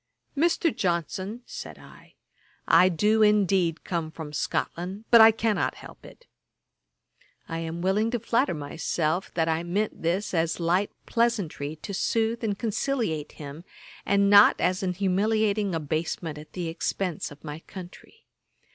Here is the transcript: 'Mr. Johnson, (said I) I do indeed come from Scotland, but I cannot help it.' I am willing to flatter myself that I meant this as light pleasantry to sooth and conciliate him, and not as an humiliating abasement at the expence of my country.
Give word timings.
'Mr. 0.35 0.75
Johnson, 0.75 1.43
(said 1.45 1.77
I) 1.77 2.15
I 2.67 2.89
do 2.89 3.21
indeed 3.21 3.83
come 3.83 4.09
from 4.09 4.33
Scotland, 4.33 5.05
but 5.11 5.21
I 5.21 5.29
cannot 5.29 5.75
help 5.75 6.03
it.' 6.07 6.25
I 7.47 7.59
am 7.59 7.83
willing 7.83 8.09
to 8.09 8.19
flatter 8.19 8.55
myself 8.55 9.31
that 9.35 9.47
I 9.47 9.61
meant 9.61 10.01
this 10.01 10.33
as 10.33 10.59
light 10.59 10.89
pleasantry 11.05 11.75
to 11.83 11.93
sooth 11.93 12.43
and 12.43 12.57
conciliate 12.57 13.33
him, 13.33 13.63
and 14.03 14.27
not 14.27 14.59
as 14.59 14.81
an 14.81 14.93
humiliating 14.93 15.75
abasement 15.75 16.39
at 16.39 16.53
the 16.53 16.67
expence 16.67 17.29
of 17.29 17.43
my 17.43 17.59
country. 17.59 18.25